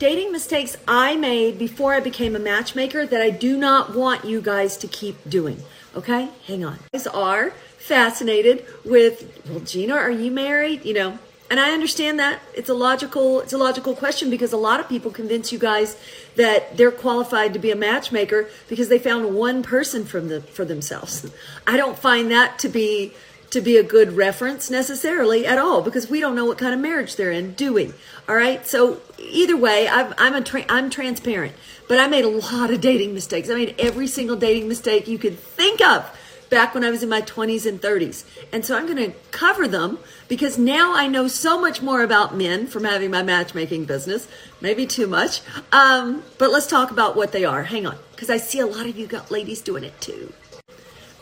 dating 0.00 0.32
mistakes 0.32 0.78
I 0.88 1.14
made 1.14 1.58
before 1.58 1.92
I 1.92 2.00
became 2.00 2.34
a 2.34 2.38
matchmaker 2.38 3.06
that 3.06 3.20
I 3.20 3.28
do 3.28 3.56
not 3.56 3.94
want 3.94 4.24
you 4.24 4.40
guys 4.40 4.78
to 4.78 4.88
keep 4.88 5.16
doing. 5.28 5.62
Okay? 5.94 6.30
Hang 6.46 6.64
on. 6.64 6.74
You 6.74 6.98
guys 6.98 7.06
are 7.06 7.50
fascinated 7.78 8.64
with, 8.84 9.42
well, 9.48 9.60
Gina, 9.60 9.94
are 9.94 10.10
you 10.10 10.30
married? 10.30 10.86
You 10.86 10.94
know, 10.94 11.18
and 11.50 11.60
I 11.60 11.72
understand 11.72 12.18
that 12.18 12.40
it's 12.54 12.70
a 12.70 12.74
logical 12.74 13.40
it's 13.40 13.52
a 13.52 13.58
logical 13.58 13.94
question 13.94 14.30
because 14.30 14.52
a 14.52 14.56
lot 14.56 14.80
of 14.80 14.88
people 14.88 15.10
convince 15.10 15.52
you 15.52 15.58
guys 15.58 15.96
that 16.36 16.76
they're 16.76 16.92
qualified 16.92 17.52
to 17.52 17.58
be 17.58 17.70
a 17.70 17.76
matchmaker 17.76 18.48
because 18.68 18.88
they 18.88 18.98
found 18.98 19.34
one 19.34 19.62
person 19.62 20.06
from 20.06 20.28
the 20.28 20.40
for 20.40 20.64
themselves. 20.64 21.30
I 21.66 21.76
don't 21.76 21.98
find 21.98 22.30
that 22.30 22.58
to 22.60 22.68
be 22.68 23.12
to 23.50 23.60
be 23.60 23.76
a 23.76 23.82
good 23.82 24.12
reference 24.16 24.70
necessarily 24.70 25.44
at 25.46 25.58
all 25.58 25.82
because 25.82 26.08
we 26.08 26.20
don't 26.20 26.34
know 26.34 26.44
what 26.44 26.58
kind 26.58 26.72
of 26.72 26.80
marriage 26.80 27.16
they're 27.16 27.32
in, 27.32 27.52
do 27.54 27.72
we? 27.72 27.92
All 28.28 28.36
right. 28.36 28.66
So 28.66 29.00
either 29.18 29.56
way, 29.56 29.88
I'm 29.88 30.14
I'm 30.18 30.34
a 30.34 30.40
tra- 30.40 30.64
I'm 30.68 30.88
transparent, 30.88 31.54
but 31.88 31.98
I 31.98 32.06
made 32.06 32.24
a 32.24 32.28
lot 32.28 32.70
of 32.70 32.80
dating 32.80 33.12
mistakes. 33.12 33.50
I 33.50 33.54
made 33.54 33.74
every 33.78 34.06
single 34.06 34.36
dating 34.36 34.68
mistake 34.68 35.08
you 35.08 35.18
could 35.18 35.38
think 35.38 35.80
of 35.80 36.10
back 36.50 36.74
when 36.74 36.84
I 36.84 36.90
was 36.90 37.02
in 37.02 37.08
my 37.08 37.22
20s 37.22 37.64
and 37.64 37.80
30s. 37.80 38.24
And 38.52 38.64
so 38.66 38.76
I'm 38.76 38.84
going 38.84 39.12
to 39.12 39.16
cover 39.30 39.68
them 39.68 39.98
because 40.28 40.58
now 40.58 40.94
I 40.94 41.06
know 41.06 41.28
so 41.28 41.60
much 41.60 41.80
more 41.80 42.02
about 42.02 42.36
men 42.36 42.66
from 42.66 42.84
having 42.84 43.10
my 43.10 43.22
matchmaking 43.22 43.84
business. 43.84 44.28
Maybe 44.60 44.84
too 44.86 45.06
much. 45.06 45.40
Um, 45.72 46.24
but 46.38 46.50
let's 46.50 46.66
talk 46.66 46.90
about 46.90 47.16
what 47.16 47.32
they 47.32 47.44
are. 47.44 47.62
Hang 47.62 47.86
on, 47.86 47.96
because 48.10 48.28
I 48.28 48.36
see 48.36 48.58
a 48.58 48.66
lot 48.66 48.86
of 48.86 48.98
you 48.98 49.06
got 49.06 49.30
ladies 49.30 49.62
doing 49.62 49.84
it 49.84 49.98
too. 50.00 50.32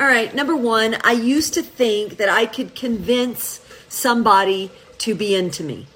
All 0.00 0.06
right, 0.06 0.32
number 0.32 0.54
one, 0.54 0.96
I 1.02 1.10
used 1.10 1.54
to 1.54 1.62
think 1.62 2.18
that 2.18 2.28
I 2.28 2.46
could 2.46 2.76
convince 2.76 3.60
somebody 3.88 4.70
to 4.98 5.16
be 5.16 5.34
into 5.34 5.64
me. 5.64 5.88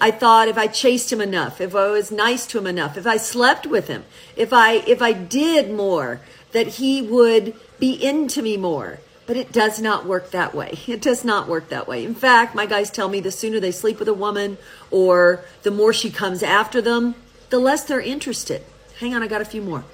I 0.00 0.10
thought 0.10 0.48
if 0.48 0.56
I 0.56 0.66
chased 0.66 1.12
him 1.12 1.20
enough, 1.20 1.60
if 1.60 1.74
I 1.74 1.88
was 1.88 2.10
nice 2.10 2.46
to 2.46 2.58
him 2.58 2.66
enough, 2.66 2.96
if 2.96 3.06
I 3.06 3.18
slept 3.18 3.66
with 3.66 3.88
him, 3.88 4.04
if 4.34 4.54
I 4.54 4.76
if 4.86 5.02
I 5.02 5.12
did 5.12 5.70
more, 5.70 6.22
that 6.52 6.68
he 6.68 7.02
would 7.02 7.54
be 7.78 7.92
into 7.92 8.40
me 8.40 8.56
more. 8.56 9.00
But 9.26 9.36
it 9.36 9.52
does 9.52 9.78
not 9.78 10.06
work 10.06 10.30
that 10.30 10.54
way. 10.54 10.78
It 10.88 11.02
does 11.02 11.22
not 11.22 11.46
work 11.46 11.68
that 11.68 11.86
way. 11.86 12.02
In 12.02 12.14
fact, 12.14 12.54
my 12.54 12.64
guys 12.64 12.90
tell 12.90 13.10
me 13.10 13.20
the 13.20 13.30
sooner 13.30 13.60
they 13.60 13.72
sleep 13.72 13.98
with 13.98 14.08
a 14.08 14.14
woman 14.14 14.56
or 14.90 15.44
the 15.64 15.70
more 15.70 15.92
she 15.92 16.10
comes 16.10 16.42
after 16.42 16.80
them, 16.80 17.14
the 17.50 17.58
less 17.58 17.84
they're 17.84 18.00
interested. 18.00 18.64
Hang 19.00 19.14
on, 19.14 19.22
I 19.22 19.26
got 19.28 19.42
a 19.42 19.44
few 19.44 19.60
more. 19.60 19.84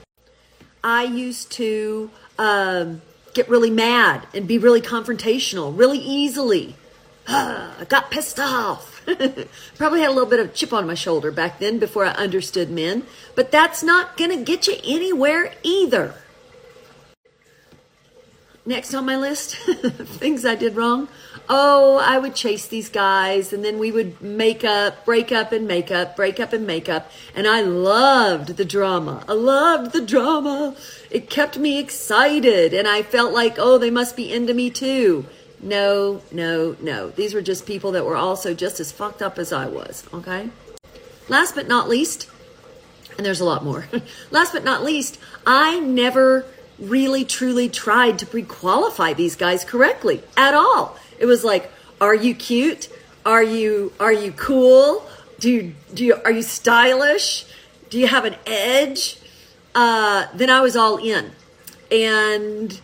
I 0.85 1.03
used 1.03 1.51
to 1.53 2.11
um, 2.39 3.03
get 3.37 3.49
really 3.49 3.71
mad 3.71 4.27
and 4.35 4.49
be 4.49 4.59
really 4.59 4.81
confrontational 4.81 5.79
really 5.79 5.99
easily. 5.99 6.75
I 7.29 7.87
got 7.89 8.11
pissed 8.11 8.41
off. 8.41 9.05
Probably 9.77 10.01
had 10.01 10.09
a 10.09 10.13
little 10.13 10.29
bit 10.29 10.41
of 10.41 10.55
chip 10.55 10.73
on 10.73 10.87
my 10.87 10.95
shoulder 10.95 11.31
back 11.31 11.61
then 11.61 11.79
before 11.79 12.05
I 12.05 12.13
understood 12.13 12.71
men, 12.71 13.05
but 13.35 13.53
that's 13.53 13.83
not 13.83 14.17
going 14.17 14.31
to 14.31 14.43
get 14.43 14.67
you 14.67 14.77
anywhere 14.85 15.53
either. 15.63 16.15
Next 18.67 18.93
on 18.95 19.07
my 19.07 19.17
list, 19.17 19.55
things 19.57 20.45
I 20.45 20.57
did 20.57 20.75
wrong. 20.75 21.07
Oh, 21.49 21.99
I 21.99 22.19
would 22.19 22.35
chase 22.35 22.67
these 22.67 22.89
guys 22.89 23.53
and 23.53 23.65
then 23.65 23.79
we 23.79 23.93
would 23.93 24.21
make 24.21 24.65
up, 24.65 25.05
break 25.05 25.31
up 25.31 25.53
and 25.53 25.69
make 25.69 25.93
up, 25.93 26.17
break 26.17 26.41
up 26.41 26.53
and 26.53 26.67
make 26.67 26.89
up. 26.89 27.09
And 27.37 27.47
I 27.47 27.61
loved 27.61 28.57
the 28.57 28.65
drama. 28.65 29.25
I 29.29 29.35
loved 29.35 29.93
the 29.93 30.05
drama. 30.05 30.75
It 31.13 31.31
kept 31.31 31.57
me 31.57 31.79
excited 31.79 32.75
and 32.75 32.89
I 32.89 33.03
felt 33.03 33.33
like, 33.33 33.55
oh, 33.57 33.79
they 33.79 33.91
must 33.91 34.17
be 34.17 34.33
into 34.33 34.53
me 34.53 34.71
too. 34.71 35.27
No, 35.63 36.23
no, 36.33 36.77
no. 36.81 37.11
These 37.11 37.35
were 37.35 37.43
just 37.43 37.67
people 37.67 37.93
that 37.93 38.05
were 38.05 38.17
also 38.17 38.53
just 38.53 38.81
as 38.81 38.91
fucked 38.91 39.23
up 39.23 39.39
as 39.39 39.53
I 39.53 39.69
was, 39.69 40.05
okay? 40.13 40.51
Last 41.29 41.55
but 41.55 41.69
not 41.69 41.89
least, 41.89 42.29
and 43.17 43.25
there's 43.25 43.41
a 43.41 43.45
lot 43.45 43.65
more. 43.65 43.87
Last 44.31 44.53
but 44.53 44.65
not 44.65 44.85
least, 44.85 45.19
I 45.47 45.79
never 45.81 46.45
really 46.79 47.25
truly 47.25 47.69
tried 47.69 48.19
to 48.19 48.27
pre-qualify 48.27 49.13
these 49.15 49.37
guys 49.37 49.65
correctly 49.65 50.23
at 50.37 50.55
all. 50.55 50.99
It 51.19 51.27
was 51.27 51.45
like, 51.45 51.71
are 52.01 52.15
you 52.15 52.35
cute? 52.35 52.89
Are 53.25 53.43
you 53.43 53.93
are 53.99 54.13
you 54.13 54.33
cool? 54.33 55.05
Do 55.41 55.51
you 55.51 55.75
do 55.93 56.05
you 56.05 56.15
are 56.25 56.31
you 56.31 56.43
stylish? 56.43 57.47
Do 57.91 57.99
you 57.99 58.07
have 58.07 58.25
an 58.25 58.37
edge? 58.47 59.19
Uh, 59.75 60.27
then 60.35 60.49
I 60.49 60.61
was 60.61 60.77
all 60.77 60.97
in, 60.97 61.33
and 61.91 62.81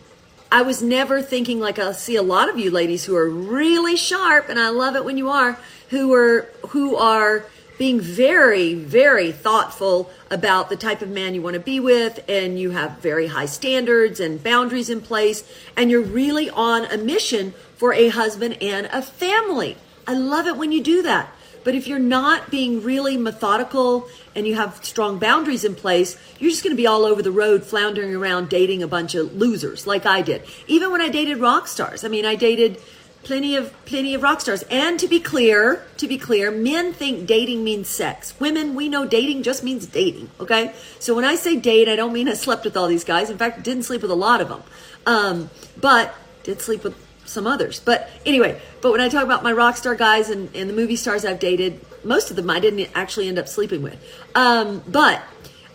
I 0.51 0.63
was 0.63 0.83
never 0.83 1.23
thinking 1.23 1.61
like 1.61 1.79
I 1.79 1.93
see 1.93 2.17
a 2.17 2.23
lot 2.23 2.49
of 2.49 2.59
you 2.59 2.71
ladies 2.71 3.05
who 3.05 3.17
are 3.17 3.29
really 3.29 3.97
sharp, 3.97 4.49
and 4.49 4.59
I 4.59 4.71
love 4.71 4.97
it 4.97 5.05
when 5.05 5.17
you 5.17 5.31
are 5.31 5.59
who 5.91 6.13
are 6.15 6.49
who 6.69 6.97
are 6.97 7.47
being 7.83 8.01
very, 8.01 8.75
very 8.75 9.33
thoughtful 9.33 10.09
about 10.31 10.69
the 10.69 10.77
type 10.77 11.03
of 11.03 11.09
man 11.09 11.35
you 11.35 11.43
want 11.43 11.55
to 11.55 11.59
be 11.59 11.81
with, 11.81 12.23
and 12.29 12.57
you 12.57 12.71
have 12.71 12.97
very 12.99 13.27
high 13.27 13.45
standards 13.45 14.21
and 14.21 14.41
boundaries 14.41 14.89
in 14.89 15.01
place, 15.01 15.43
and 15.77 15.91
you're 15.91 16.01
really 16.01 16.49
on 16.49 16.85
a 16.85 16.97
mission 16.97 17.53
for 17.75 17.93
a 17.93 18.07
husband 18.07 18.57
and 18.63 18.87
a 18.93 19.03
family. 19.03 19.77
I 20.07 20.15
love 20.15 20.47
it 20.47 20.57
when 20.57 20.71
you 20.71 20.81
do 20.81 21.03
that. 21.03 21.29
But 21.65 21.75
if 21.75 21.89
you're 21.89 21.99
not 21.99 22.53
being 22.53 22.85
really 22.85 23.17
methodical 23.17 24.09
and 24.37 24.47
you 24.47 24.55
have 24.55 24.85
strong 24.85 25.19
boundaries 25.19 25.65
in 25.65 25.75
place, 25.75 26.17
you're 26.39 26.51
just 26.51 26.63
going 26.63 26.77
to 26.77 26.81
be 26.81 26.87
all 26.87 27.05
over 27.05 27.21
the 27.21 27.33
road 27.33 27.65
floundering 27.65 28.15
around 28.15 28.49
dating 28.49 28.85
a 28.85 28.89
bunch 28.89 29.17
of 29.17 29.35
losers 29.35 29.89
like 29.89 30.07
I 30.07 30.23
did. 30.23 30.43
Even 30.69 30.93
when 30.93 31.01
I 31.01 31.09
dated 31.09 31.39
rock 31.39 31.67
stars. 31.67 32.05
I 32.05 32.09
mean, 32.09 32.27
I 32.27 32.37
dated 32.37 32.81
plenty 33.25 33.57
of 33.57 33.73
plenty 33.85 34.15
of 34.15 34.23
rock 34.23 34.41
stars. 34.41 34.63
And 34.65 34.99
to 35.01 35.09
be 35.09 35.21
clear 35.21 35.85
to 35.97 36.09
be 36.09 36.19
clear 36.19 36.51
men 36.51 36.93
think 36.93 37.27
dating 37.27 37.65
means 37.65 37.89
sex. 37.89 38.39
Women 38.41 38.75
we 38.75 38.89
know 38.89 39.07
dating 39.07 39.43
just 39.43 39.63
means 39.63 39.87
dating 39.87 40.31
okay? 40.41 40.75
So 40.99 41.15
when 41.15 41.25
i 41.25 41.35
say 41.35 41.57
date 41.57 41.89
i 41.89 41.97
don't 41.97 42.13
mean 42.13 42.29
i 42.29 42.35
slept 42.35 42.65
with 42.65 42.77
all 42.77 42.89
these 42.89 43.05
guys. 43.05 43.31
In 43.31 43.39
fact 43.39 43.63
didn't 43.63 43.85
sleep 43.85 44.03
with 44.03 44.11
a 44.11 44.17
lot 44.17 44.41
of 44.41 44.49
them. 44.49 44.63
Um, 45.07 45.51
but 45.81 46.15
did 46.43 46.61
sleep 46.61 46.85
with 46.85 46.97
some 47.25 47.47
others. 47.47 47.81
But 47.81 48.11
anyway 48.27 48.61
but 48.81 48.93
when 48.93 49.01
i 49.01 49.09
talk 49.09 49.25
about 49.25 49.43
my 49.43 49.53
rock 49.53 49.77
star 49.77 49.95
guys 49.95 50.31
and, 50.31 50.55
and 50.55 50.69
the 50.69 50.75
movie 50.75 50.97
stars 50.97 51.25
i've 51.25 51.39
dated 51.39 51.81
most 52.05 52.31
of 52.31 52.37
them 52.37 52.51
i 52.51 52.59
didn't 52.59 52.91
actually 52.95 53.29
end 53.29 53.39
up 53.39 53.49
sleeping 53.49 53.83
with. 53.83 53.99
Um, 54.35 54.83
but 54.89 55.23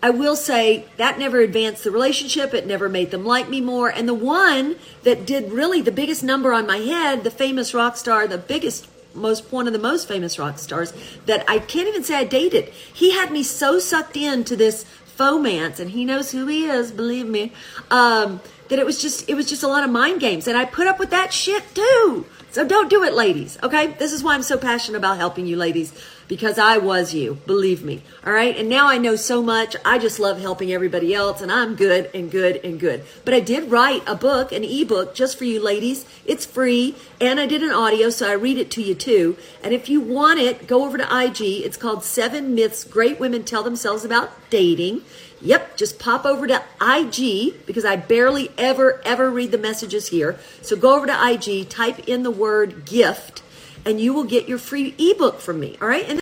I 0.02 0.10
will 0.10 0.36
say 0.36 0.84
that 0.96 1.18
never 1.18 1.40
advanced 1.40 1.84
the 1.84 1.90
relationship. 1.90 2.54
It 2.54 2.66
never 2.66 2.88
made 2.88 3.10
them 3.10 3.24
like 3.24 3.48
me 3.48 3.60
more. 3.60 3.88
And 3.88 4.08
the 4.08 4.14
one 4.14 4.76
that 5.02 5.26
did 5.26 5.52
really 5.52 5.80
the 5.80 5.92
biggest 5.92 6.22
number 6.22 6.52
on 6.52 6.66
my 6.66 6.78
head, 6.78 7.24
the 7.24 7.30
famous 7.30 7.74
rock 7.74 7.96
star, 7.96 8.26
the 8.26 8.38
biggest, 8.38 8.86
most, 9.14 9.50
one 9.50 9.66
of 9.66 9.72
the 9.72 9.78
most 9.78 10.06
famous 10.06 10.38
rock 10.38 10.58
stars 10.58 10.92
that 11.26 11.44
I 11.48 11.58
can't 11.58 11.88
even 11.88 12.04
say 12.04 12.16
I 12.16 12.24
dated. 12.24 12.68
He 12.68 13.12
had 13.12 13.32
me 13.32 13.42
so 13.42 13.78
sucked 13.78 14.16
into 14.16 14.54
this 14.54 14.84
fomance 15.16 15.80
and 15.80 15.90
he 15.90 16.04
knows 16.04 16.30
who 16.30 16.46
he 16.46 16.66
is, 16.66 16.92
believe 16.92 17.26
me, 17.26 17.52
um, 17.90 18.40
that 18.68 18.78
it 18.78 18.86
was 18.86 19.02
just, 19.02 19.28
it 19.28 19.34
was 19.34 19.48
just 19.48 19.64
a 19.64 19.68
lot 19.68 19.82
of 19.82 19.90
mind 19.90 20.20
games. 20.20 20.46
And 20.46 20.56
I 20.56 20.64
put 20.64 20.86
up 20.86 21.00
with 21.00 21.10
that 21.10 21.32
shit 21.32 21.64
too. 21.74 22.26
So 22.50 22.66
don't 22.66 22.88
do 22.88 23.04
it, 23.04 23.12
ladies. 23.12 23.58
Okay. 23.62 23.88
This 23.98 24.12
is 24.12 24.22
why 24.22 24.34
I'm 24.34 24.42
so 24.42 24.56
passionate 24.56 24.98
about 24.98 25.18
helping 25.18 25.46
you 25.46 25.56
ladies 25.56 25.92
because 26.28 26.58
I 26.58 26.76
was 26.78 27.14
you, 27.14 27.38
believe 27.46 27.82
me. 27.82 28.02
All 28.24 28.32
right. 28.32 28.56
And 28.56 28.68
now 28.68 28.86
I 28.86 28.98
know 28.98 29.16
so 29.16 29.42
much. 29.42 29.74
I 29.84 29.98
just 29.98 30.20
love 30.20 30.40
helping 30.40 30.72
everybody 30.72 31.14
else 31.14 31.40
and 31.40 31.50
I'm 31.50 31.74
good 31.74 32.10
and 32.14 32.30
good 32.30 32.60
and 32.62 32.78
good. 32.78 33.02
But 33.24 33.34
I 33.34 33.40
did 33.40 33.70
write 33.70 34.02
a 34.06 34.14
book, 34.14 34.52
an 34.52 34.62
ebook 34.62 35.14
just 35.14 35.38
for 35.38 35.44
you 35.44 35.62
ladies. 35.62 36.04
It's 36.26 36.44
free 36.44 36.94
and 37.20 37.40
I 37.40 37.46
did 37.46 37.62
an 37.62 37.72
audio. 37.72 38.10
So 38.10 38.28
I 38.28 38.34
read 38.34 38.58
it 38.58 38.70
to 38.72 38.82
you 38.82 38.94
too. 38.94 39.36
And 39.64 39.72
if 39.72 39.88
you 39.88 40.00
want 40.00 40.38
it, 40.38 40.66
go 40.66 40.84
over 40.84 40.98
to 40.98 41.24
IG. 41.24 41.40
It's 41.40 41.76
called 41.76 42.04
Seven 42.04 42.54
Myths 42.54 42.84
Great 42.84 43.18
Women 43.18 43.44
Tell 43.44 43.62
Themselves 43.62 44.04
About 44.04 44.30
Dating. 44.50 45.02
Yep, 45.40 45.76
just 45.76 45.98
pop 45.98 46.24
over 46.24 46.46
to 46.46 46.62
IG 46.80 47.66
because 47.66 47.84
I 47.84 47.96
barely 47.96 48.50
ever, 48.56 49.00
ever 49.04 49.30
read 49.30 49.52
the 49.52 49.58
messages 49.58 50.08
here. 50.08 50.38
So 50.62 50.76
go 50.76 50.96
over 50.96 51.06
to 51.06 51.30
IG, 51.30 51.68
type 51.68 52.08
in 52.08 52.22
the 52.22 52.30
word 52.30 52.84
gift, 52.84 53.42
and 53.84 54.00
you 54.00 54.12
will 54.12 54.24
get 54.24 54.48
your 54.48 54.58
free 54.58 54.94
ebook 54.98 55.40
from 55.40 55.60
me. 55.60 55.76
All 55.80 55.88
right. 55.88 56.08
And 56.08 56.16